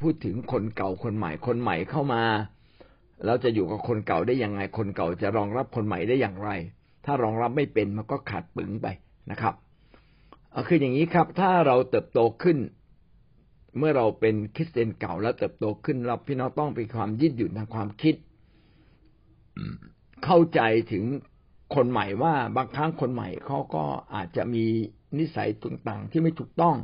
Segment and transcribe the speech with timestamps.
[0.00, 2.22] พูดถึงคนเก่าคนใหม่ คนใหม่เข้ามา
[3.26, 6.50] เราจะอยู่กับคนเก่าได้ยังไง คนเก่าจะรองรับคนใหม่ได้อย่างไร
[7.04, 8.86] ถ้ารองรับไม่เป็นมันก็ขาดปึงไป
[9.30, 9.54] นะครับ
[10.68, 12.58] คืออย่างนี้ครับ ถ้าเราเติบโตขึ้น
[13.78, 18.14] เมื่อเราเป็นคริสเตียนเก่าแล้วเติบโตขึ้นเราพี่น้องต้องมีความยืดหยุ่นทางความคิด
[20.24, 20.60] เข้าใจ
[20.92, 21.04] ถึง
[21.74, 23.84] คนใหม่ว่าบางครั้งคนใหม่เขาก็
[24.14, 24.64] อาจจะมี
[25.18, 26.76] นิสัยต่างๆที่ไม่ถูกต้อง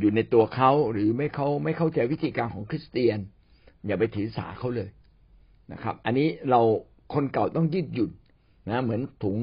[0.00, 3.18] อยู่ในตัวเขาหรือไม่เขาไม่เข้าใจวิธีการของคริสเตียน
[3.86, 4.88] อย่าไปถือสาเขาเลย
[5.72, 6.60] นะครับ อันนี้เรา
[7.14, 8.10] คนเก่าต้องยืดหยุ่น
[8.68, 9.36] นะเหมือนถุง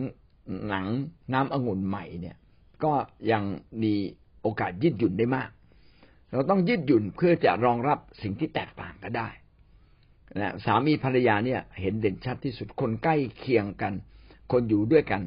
[0.70, 0.86] หนัง
[1.34, 2.36] น้ำองุ่นใหม่เนี่ย
[2.84, 2.94] ก็
[3.32, 3.44] ยัง
[3.84, 3.94] มี
[4.42, 5.50] โอกาสยืดหยุ่นได้มาก
[6.32, 9.30] เราต้องยืดหยุ่นเพื่อจะรองรับสิ่งที่แตกต่างก็ได้
[10.40, 13.94] นะสามีภรรยาเนี่ย เห็นเด่นชัดที่สุดคนใกล้เคียงกัน
[14.52, 15.22] คนอยู่ด้วยกัน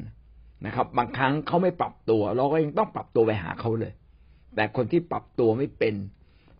[0.66, 3.92] นะครับ บางครั้งเขาไม่ปรับตัว เราก็ยังต้องปรับตัวไปหาเขาเลย
[4.56, 5.94] แต่คนที่ปรับตัวไม่เป็น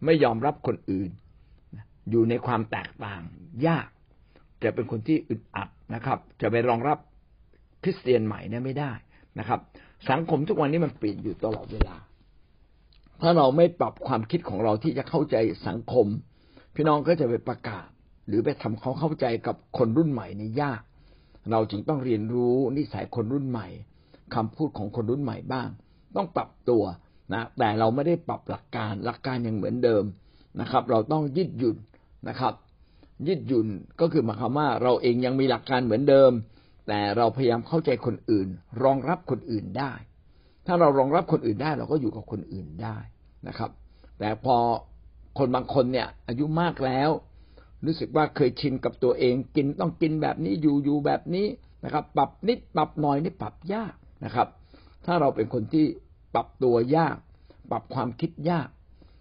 [0.05, 1.11] ไม่ยอมรับคนอื่น
[2.11, 3.23] อยู่ในความแตกต่าง
[3.67, 3.89] ยาก
[4.63, 6.99] จะเป็นคนที่อึดอัดนะครับ จะไปรองรับ
[7.83, 8.93] คริสเตียนใหม่เนี่ยไม่ได้
[9.39, 9.61] นะครับ
[10.11, 11.97] สังคมทุกวันนี้มันเปลี่ยนอยู่ตลอดเวลา
[13.23, 15.37] ถ้าเราไม่ปรับความคิดของเราที่จะเข้าใจ
[15.67, 16.07] สังคม
[16.75, 17.89] พี่น้องก็จะไปประกาศ
[18.27, 20.81] หรือไปทำเขาเข้าใจกับคนรุ่นใหม่นี่ยาก
[21.51, 23.69] เราจึงต้องเรียนรู้นิสัยคนรุ่นใหม่
[24.35, 25.69] คำพูดของคนรุ่นใหม่บ้าง
[26.17, 26.83] ต้องปรับตัว
[27.33, 30.05] นะแต่เราไม่ได้ปรับหลักการหลักการยังเหมือนเดิม
[30.61, 31.77] นะครับ เราต้องยืดหยุ่น
[32.29, 32.55] นะครับ
[33.27, 33.67] ยืดหยุ่น
[34.01, 36.33] ก็คือหมายความว่าเราเองยังมีหลักการเหมือนเดิม
[36.89, 38.49] แต่เราพยายามเข้าใจคนอื่น
[38.83, 39.93] รองรับคนอื่นได้
[40.67, 42.99] ถ้าเรารองรับคนอื่นได้ เราก็อยู่กับคนอื่นได้
[43.49, 43.71] นะครับ
[44.19, 44.57] แต่พอ
[45.39, 47.11] คนบางคนเนี่ย อายุมากแล้ว
[47.85, 51.47] รู้สึกว่าเคยชินกับตัวเองกินต้องกินแบบนี้อยู่อยู่แบบนี้
[51.85, 54.49] นะครับ ปรับนิดปรับหน่อยนี่ปรับยากนะครับ
[55.07, 55.87] ถ้าเราเป็นคนที่
[56.37, 57.17] ปรับตัวยาก
[57.71, 58.69] ปรับความคิดยาก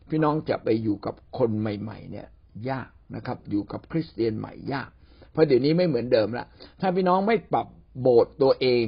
[0.09, 2.27] พี่น้องจะไปอยู่กับคนใหม่ ๆ เนี่ย
[2.69, 4.89] ยากนะครับ อยู่กับคริสเตียนใหม่ยาก
[5.31, 6.45] เพราะเดี๋ยวนี้ไม่เหมือนเดิมละ
[6.81, 7.67] ถ้าพี่น้องไม่ปรับ
[8.01, 8.83] โบสถ์ตัวเอง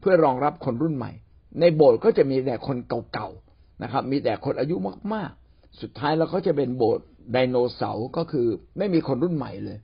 [0.00, 1.12] เพื่อรองรับคนรุ่นใหม่
[1.60, 2.76] ในโบสถ์ก็จะมีแต่คน
[3.12, 4.76] เก่าๆนะครับ มีแต่คนอายุ
[5.14, 8.46] มากๆ สุดท้ายเราก็จะเป็นโบสถ์ไดโนเสาร์ก็คือ
[8.78, 9.78] ไม่มีคนรุ่นใหม่เลย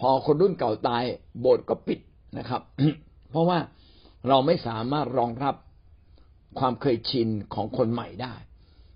[0.00, 1.04] พอคนรุ่นเก่าตาย
[1.40, 2.00] โบสถ์ก็ปิด
[2.38, 2.62] นะครับ
[3.30, 3.58] เพราะว่า
[4.28, 5.54] เราไม่สามารถรองรับ
[6.58, 8.34] ความเคยชินของคนใหม่ได้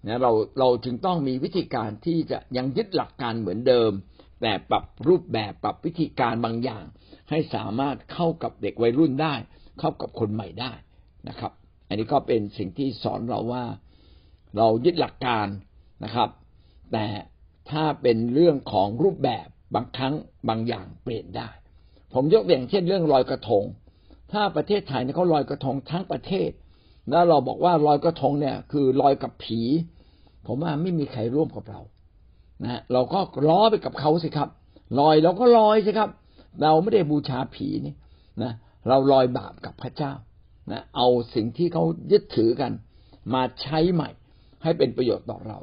[0.06, 3.92] นะเราเราจึงต้องมีวิธีการที่จะยังยึดหลักการเหมือนเดิม
[4.40, 6.84] แต่ปรับรูปแบบปรับวิธีการบางอย่าง
[7.30, 9.34] ให้สามารถเข้ากับเด็กวัยรุ่นได้
[9.80, 10.72] เข้ากับคนใหม่ได้
[11.28, 11.52] นะครับ
[11.88, 13.64] อันนี้ก็เป็นสิ่งที่สอนเราว่า
[14.56, 15.46] เรายึดหลักการ
[16.04, 16.28] นะครับ
[16.92, 17.06] แต่
[17.70, 20.14] ถ้าเป็นเรื่องของรูปแบบบางครั้ง
[20.48, 21.48] บางอย่างเปลี่ยนได้
[22.14, 23.64] ผมยกอย่างเช่นเรื่องลอยกระทง
[24.32, 26.50] ถ้าประเทศไทยเนี่ยเขาลอยกระทงทั้งประเทศ
[27.10, 29.60] แล้วเราบอกว่าลอยกระทงเนี่ย คือลอยกับผี
[30.46, 31.80] ผมว่าไม่มีใครร่วมกับเรา
[32.64, 34.48] นะเราก็ล้อไปกับเขาสิครับ
[35.00, 36.10] ลอยเราก็ลอยสิครับ
[36.62, 37.94] เราไม่ได้บูชาผีนี่
[38.42, 38.52] นะ
[38.88, 40.12] เราลอยบาปกับพระเจ้า
[40.72, 42.72] นะเอาสิ่งที่เขายึดถือกัน
[43.34, 44.10] มาใช้ใหม่
[44.62, 45.58] ให้เป็นประโยชน์ต่อเรา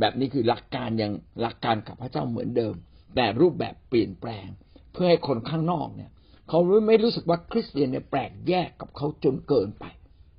[0.00, 2.74] แบบนี้คือหลักการยังหลักการกับพระเจ้าเหมือนเดิม
[3.16, 4.48] แต่รูปแบบเปลี่ยนแปลง
[4.92, 6.10] เพื่อให้คนข้างนอกเนี่ย
[6.48, 9.84] เขาไม่รู้สึกว่าคริสเตียนเนี่ยแปลกแยกกับเขาจนเกินไป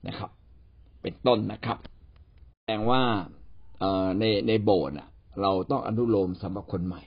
[0.07, 0.29] นะครับ
[1.01, 1.77] เป็นต้นนะครับ
[2.55, 3.01] แสดงว่า
[4.19, 4.95] ในในโบสถ์
[5.41, 7.01] เราต้องอนุโลมสำหรับคนใหม่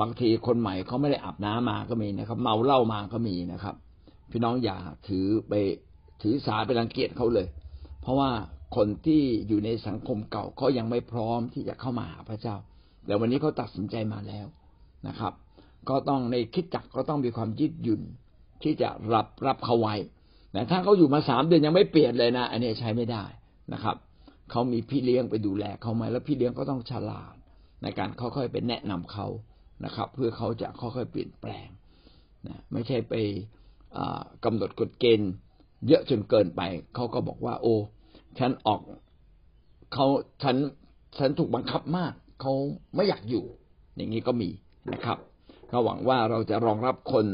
[0.00, 3.74] บางทีคนใหม่เขาไม่ได้อาบน้ำมาก็มีนะครับ เมาเหล้ามาก็มีนะครับ
[4.30, 4.76] พี่น้องอย่า
[5.08, 5.52] ถือไป
[6.22, 7.46] ถือสาไปรังเกียจเขาเลย
[8.00, 8.30] เพราะว่า
[8.76, 12.56] คนที่อยู่ในสังคมเก่าเขายังไม่พร้อมที่จะเข้ามาหาพระเจ้า
[13.06, 14.46] แต่วันนี้เขาตัดสินใจมาแล้ว
[15.08, 15.32] นะครับ
[15.88, 18.02] ก็ต้องในคิดจักก็ต้องมีความยืดหยุ่น
[18.62, 19.94] ที่จะรับรับเขาไว้
[20.52, 23.24] แต่ถ้าเขาอยู่มาสามเดือนยังไม่เปลี่ยนเลยนะ อันนี้ใช้ไม่ได้
[23.72, 23.96] นะครับ
[24.50, 27.34] เขามีพี่เลี้ยงไปดูแลเขาไหมแล้วพี่เลี้ยงก็ต้องฉลาด
[27.82, 29.26] ในการค่อยๆไปแนะนำเขา
[29.84, 31.68] นะครับ เพื่อเขาจะค่อยๆเปลี่ยนแปลง
[32.46, 33.14] นะไม่ใช่ไป
[34.44, 35.32] กำหนดกฎเกณฑ์
[35.88, 36.62] เยอะจนเกินไป
[36.94, 37.74] เขาก็บอกว่า โอ้
[38.38, 38.80] ฉันออก
[39.92, 40.06] เขา
[40.42, 40.56] ฉัน
[41.18, 42.52] ฉันถูกบังคับมากเขา
[42.94, 43.44] ไม่อยากอยู่
[43.96, 44.50] อย่างนี้ก็มี
[44.92, 45.18] นะครับ
[45.70, 47.26] ก็หวังว่าเราจะรองรับคน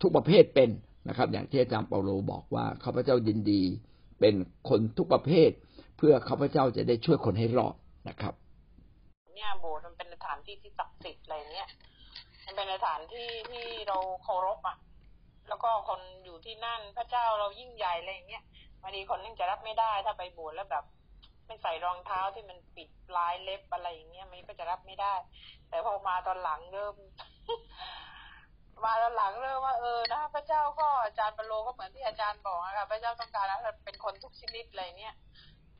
[0.00, 0.70] ทุกประเภทเป็น
[1.08, 3.62] นะครับ อย่างที่อาจารย์เปาโลบอกว่าข้าพเจ้ายินดี
[4.20, 4.34] เป็น
[4.68, 5.50] คนทุกประเภท
[5.98, 7.74] เพื่อข้าพเจ้าจะได้ช่วยคนให้รอด
[8.08, 8.34] นะครับ
[9.34, 11.68] เนี่ยโบสถ์มันเป็นสถานที่ที่ศักดิ์สิทธิ์อะไรเนี้ย
[12.44, 14.76] มันเป็นสถานที่ที่เราเคารพอะ
[15.48, 18.44] แล้วก็คนอยู่ที่นั่นพระเจ้าเรายิ่งใหญ่อะไรอย่างเงี้ย
[18.82, 20.84] บางทีคนนึงจะรับไม่ได้ถ้าไปโบสถ์แล้วแบบ
[21.46, 25.14] ไม่ใส่รองเท้าที่มันปิดปลายเล็บอะไรอย่างเงี้ยมันก็จะรับไม่ได้
[25.68, 26.94] แต่พอมาตอนหลังเริ่ม
[28.84, 35.14] มาหลังเริ่มว่าเออนะพระเจ้าก็อาจารย์ปโลก็เหมือนที่อาจารย์บอกนะคะพระเจ้าต้องการแล้วเป็นคนทุกชนิดอะไรเนี้ย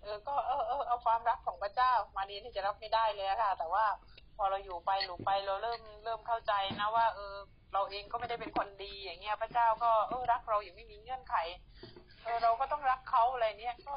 [0.02, 3.84] เออก็เออเออเอาความรักของพระเจ้า มาเรียนที่จะรับไม่ได้เลยค่ะ แต่ว่า
[4.36, 7.34] พอเราอยู่ไปหลูไปเราเริ่มเริ่มเข้าใจนะว่า เออ
[7.72, 11.34] เราเองก็ไม่ได้เป็นคนดีอย่างเงี้ย พระเจ้าก็เออรักเราอย่างไม่มีเงื่อนไข
[12.22, 13.96] เออเราก็ต้องรักเขาอะไรเนี้ยก็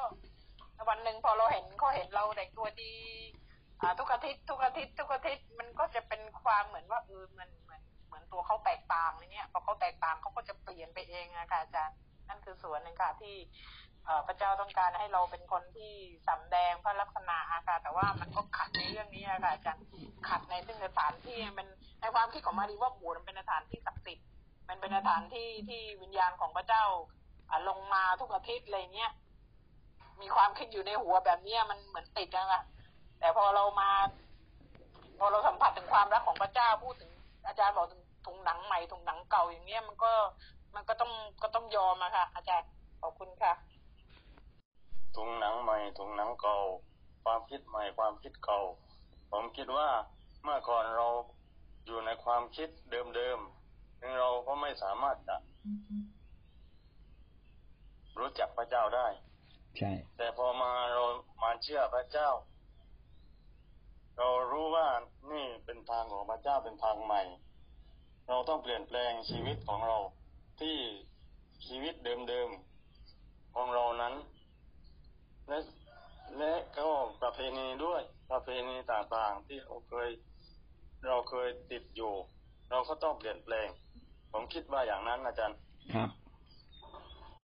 [0.90, 2.96] วันหนึ่งพอเราเห็นเขาเห็นเราแต่งตัวดี
[3.82, 7.50] อ่า ทุกอาทิตย์ทุกอาทิตย์ทุกอาทิตย์มันก็จะเป็นความเหมือนว่าเออมัน
[8.12, 11.98] เหมือนตัวเขาแตกต่างอะไรเนี้ยพอเขาแตกต่างเขาก็จะเปลี่ยนไปเองอะคะอาจารย์
[12.28, 13.36] นั่นคือส่วนหนึ่งค่ะที่
[14.28, 15.94] พระเจ้าต้องการให้เราเป็นคนที่
[16.28, 19.84] สำแดงพระลักษณะอาการแต่ว่ามันก็ขัดในเรื่องนี้อะค่ะอาจารย์
[20.30, 21.68] ขัดในซึ่องสถานที่มัน
[22.02, 24.26] ในความคิดของมารีว่าบสถ์มันเป็นสถานที่ศักดิ์สิทธิ์
[24.70, 26.84] มันเป็นสถานที่ที่วิญญาณของพระเจ้า
[27.70, 29.12] ลงมาทุกอาทิตย์อะไรเนี้ย
[30.22, 32.64] มีความคิดอยู่ในหัวแบบเนี้ยมันเหมือนติดนะ
[33.20, 33.90] แต่พอเรามา
[35.20, 37.12] พอเราสัมผัสถึงความรักของพระเจ้าพูดถึง
[37.46, 40.12] อาจารย์บอกถึงถุงหนังใหม่ถุงหนังเก่าอย่างเนี้ยมันก็
[40.76, 41.12] มันก็ต้อง
[41.42, 42.70] ก็ต้องยอมอะค่ะ อาจารย์
[43.02, 43.54] ขอบคุณค่ะ
[45.16, 46.58] ถุงหนังใหม่ถุงหนังเก่า
[47.24, 48.62] ความคิดใหม่ความคิดเก่า
[49.32, 49.90] ผมคิดว่า
[50.44, 51.08] เมื่อก่อนเรา
[51.86, 52.70] อยู่ในความคิด
[53.16, 55.36] เดิมๆเราก็ไม่สามารถจะ
[58.20, 59.08] รู้จักพระเจ้าได้
[59.78, 61.04] ใช่ แต่พอมาเรา
[61.44, 62.30] มาเชื่อพระเจ้า
[64.18, 64.88] เรารู้ว่า
[65.32, 67.22] นี่เป็นทางของพระเจ้าเป็นทางใหม่
[68.28, 69.98] เราต้องเปลี่ยนแปลงชีวิตของเรา
[70.60, 70.78] ที่
[71.68, 71.94] ชีวิต
[72.30, 74.14] เดิมๆของเรานั้น
[75.48, 75.60] และ
[76.38, 76.88] และก็
[77.22, 80.10] ประเพณีด้วยประเพณีต่างๆที่เราเคย
[81.08, 82.14] เราเคยติดอยู่
[82.70, 83.68] เราก็ต้องเปลี่ยนแปลง
[84.32, 85.58] ผมคิดว่าอย่างนั้นอาจารย์
[85.94, 86.10] ครับ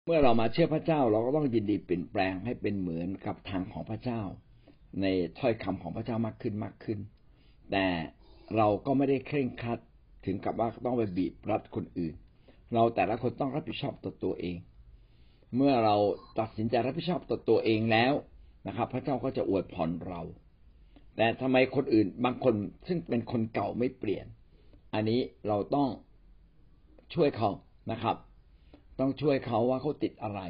[0.06, 4.20] เมื่อเรามาเชื่อพระเจ้า เราก็ต้องยินดีเปลี่ยนแปลงให้เป็นเหมือนกับทางของพระเจ้า
[5.02, 5.06] ใน
[5.38, 6.98] ถ้อยคำของพระเจ้ามากขึ้นมากขึ้น
[7.72, 7.86] แต่
[8.56, 9.78] เราก็ไม่ได้เคร่งครัด
[10.26, 12.14] ถึงกับว่าต้องไปบีบรัดคนอื่น
[12.74, 14.56] เราแต่ละคนต้องรับผิดชอบตัวตัวเอง
[15.56, 15.96] เมื่อเรา
[16.40, 18.12] ตัดสินใจรับผิดชอบต่อตัวเองแล้ว
[18.66, 20.20] นะครับ พระเจ้าก็จะอวยพรเรา
[21.16, 22.54] แต่ทำไมคนอื่นบางคน
[22.88, 24.26] ซึ่งเป็นคนเก่าไม่เปลี่ยน
[24.94, 25.88] อันนี้เราต้อง
[27.14, 27.50] ช่วยเขา
[27.90, 28.16] นะครับ
[29.00, 30.40] ต้องช่วยเขาว่าเขาติดอะไร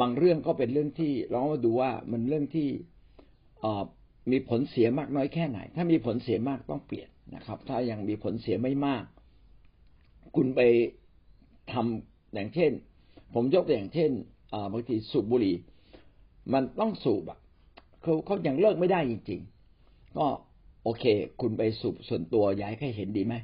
[0.00, 2.68] บางเรื่องก็เป็นเรื่องที่เรามาดูว่ามันเรื่องที่
[4.30, 9.04] มีผลเสียมากน้อยแค่ไหน ถ้ามีผลเสียมากต้องเปลี่ยนนะครับ ถ้ายังมีผลเสียไม่มาก
[10.36, 10.60] คุณไป
[11.72, 12.70] ทำอย่างเช่น
[13.34, 14.10] ผมยกตัวอย่างเช่น
[14.72, 15.56] บางทีสูบบุหรี่
[16.52, 17.38] มันต้องสูบอะ
[18.02, 19.40] เขาเขายังเลิกไม่ได้จริง
[19.78, 20.26] ๆ ก็
[20.84, 21.04] โอเค
[21.40, 23.34] คุณไปสูบส่วนตัวย้ายใครเห็นดีไหม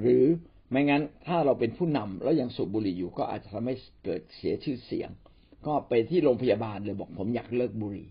[0.00, 0.24] หรือ
[0.70, 3.74] ไม่งั้นถ้าเราเป็นผู้นำแล้วยังสูบบุหรี่อยู่ ก็อาจจะทำให้
[4.04, 5.10] เกิดเสียชื่อเสียง
[5.66, 8.08] ก็ไปที่โรงพยาบาลเลยบอกผมอยากเลิกบุหรี่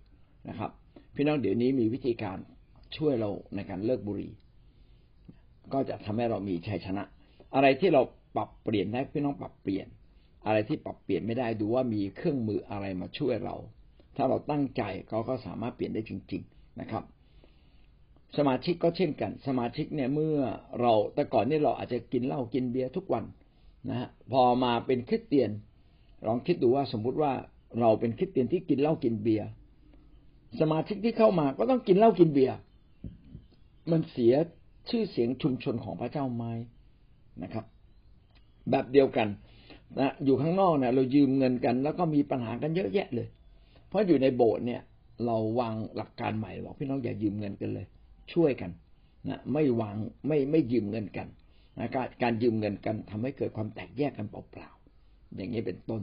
[0.49, 0.71] นะครับ
[1.15, 2.37] พี่น้องเดี๋ยวนี้มีวิธีการ
[2.97, 4.31] ช่วยเราในการเลิกบุหรี่
[5.73, 7.03] ก็จะทำให้เรามีชัยชนะ
[7.55, 8.01] อะไรที่เรา
[8.35, 9.87] ปรับเปลี่ยนได้พี่น้องปรับเปลี่ยน
[10.45, 13.55] อะไรที่ปรับเปลี่ยนไม่ได้ดูว่ามีเครื่องมืออะไรมาช่วยเรา
[14.15, 17.03] ถ้าเราตั้งใจเขาก็สามารถเปลี่ยนได้จริง ๆนะครับ
[18.37, 20.37] สมาชิกก็เช่นกัน สมาชิกเนี่ยเมื่อ
[20.81, 23.23] เราแต่ก่อนนี่เราอาจจะกินเหล้ากินเบียร์ทุกวัน
[23.89, 25.49] นะฮะพอมาเป็นคริสเตียน
[26.27, 27.33] ลองคิดดูว่าสมมุติว่า
[27.79, 29.47] เราเป็นคริสเตียนที่กินเหล้ากินเบียร์
[30.61, 32.57] สมาชิกที่เข้ามาก็ต้องกินเหล้ากินเบียร์
[33.91, 34.33] มันเสีย
[34.89, 36.43] ชื่อเสียงชุมชนของพระเจ้าไหม
[37.43, 37.65] นะครับ
[38.69, 39.27] แบบเดียวกัน
[39.99, 43.27] นะอยู่ข้างนอกเนี่ยเรายืมเงินกัน แล้วก็มีปัญหากันเยอะแยะเลย
[43.87, 44.81] เพราะอยู่ในโบสถ์เนี่ย
[45.25, 47.85] เราวางหลักการใหม่บอกพี่น้องอย่ายืมเงินกันเลย
[48.33, 48.71] ช่วยกัน
[49.29, 49.95] นะไม่วาง
[50.27, 51.27] ไม่ไม่ยืมเงินกัน
[51.77, 56.01] นะการการยืมเงินกันทำให้เกิดความแตกแยกกันเปล่าๆอย่างนี้เป็นต้น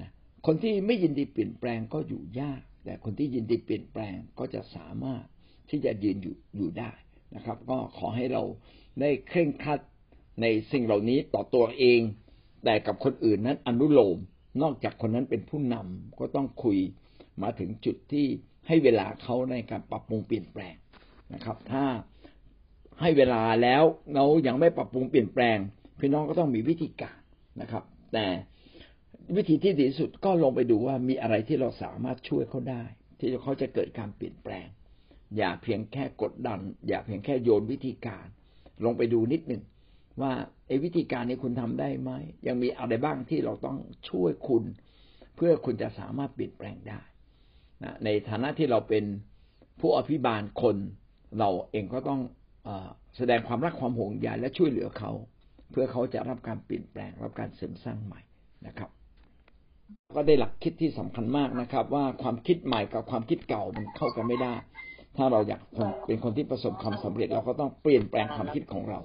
[0.00, 0.08] นะ
[0.46, 5.24] คนที่ไม่ยินดีเปลี่ยนแปลงก็อยู่ยาก แต่คนที่ยินดีเปลี่ยนแปลงก็จะสามารถ
[5.70, 6.92] ที่จะยืนอยู่อยู่ได้
[7.34, 8.42] นะครับ ก็ขอให้เรา
[9.00, 9.80] ได้เคร่งครัด
[10.40, 12.00] ในสิ่งเหล่านี้ต่อตัวเอง
[12.64, 14.18] แต่กับคนอื่นนั้นอนุโลม
[14.62, 16.78] นอกจากคนนั้นเป็นผู้นำก็ต้องคุย
[17.42, 18.26] มาถึงจุดที่
[18.68, 20.74] ให้เวลาเขาในการปรับปรุงเปลี่ยนแปลง
[21.34, 21.84] นะครับ ถ้า
[23.00, 23.82] ให้เวลาแล้ว
[24.14, 25.58] เรายังไม่ปรับปรุงเปลี่ยนแปลง
[25.98, 27.18] พี่น้องก็ต้องมีวิธีการ
[27.60, 28.26] นะครับ แต่
[29.36, 32.82] วิธีที่ดีสุดก็ลงไปดูว่ามีอะไรที่เราสามารถช่วยเขาได้
[33.18, 34.68] ที่เขาจะเกิดการเปลี่ยนแปลง
[35.36, 38.26] อย่าเพียงแค่กดดัน อย่าเพียงแค่โยนวิธีการ
[38.84, 39.62] ลงไปดูนิดหนึ่ง
[40.20, 40.32] ว่า
[40.66, 42.10] ไอ้วิธีการนี้คุณทำได้ไหม
[42.46, 44.64] ยังมีอะไรบ้างที่เราต้องช่วยคุณ
[45.36, 47.00] เพื่อคุณจะสามารถเปลี่ยนแปลงได้
[47.82, 49.04] นะในฐานะที่เราเป็น
[49.80, 50.76] ผู้อภิบาลคน
[51.38, 52.20] เราเองก็ต้อง
[52.66, 52.68] อ
[53.16, 55.12] แสดงความรักความห่วงใยและช่วยเหลือเขา
[55.70, 58.20] เพื่อเขาจะรับการเปลี่ยนแปลงรับการเสริมสร้างใหม่
[58.66, 58.90] นะครับ
[60.14, 64.54] ก็ได้หลักคิดที่สำคัญมากนะครับ ว่าความคิดใหม่กับความคิดเก่ามันเข้ากันไม่ได้
[65.16, 65.60] ถ้าเราอยาก
[66.06, 68.98] เป็นคนที่ประสบความสำเร็จ เราก็ต้องเปลี่ยนแปลงความคิดของเรา